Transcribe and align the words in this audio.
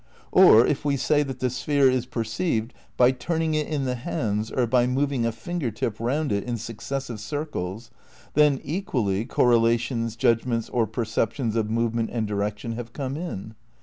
Or 0.31 0.65
if 0.65 0.83
we 0.83 0.97
say 0.97 1.21
that 1.21 1.41
the 1.41 1.51
sphere 1.51 1.87
is 1.87 2.07
perceived 2.07 2.73
by 2.97 3.11
turning 3.11 3.53
it 3.53 3.67
in 3.67 3.85
the 3.85 3.93
hands 3.93 4.49
or 4.49 4.65
by 4.65 4.87
moving 4.87 5.27
a 5.27 5.31
finger 5.31 5.69
tip 5.69 5.99
round 5.99 6.31
it 6.31 6.43
in 6.43 6.57
successive 6.57 7.19
circles, 7.19 7.91
then, 8.33 8.59
equally, 8.63 9.25
correlations, 9.25 10.15
judgments 10.15 10.69
or 10.69 10.87
perceptions 10.87 11.55
of 11.55 11.69
movement 11.69 12.09
and 12.11 12.25
direction 12.25 12.71
have 12.71 12.93
come 12.93 13.15
in. 13.15 13.53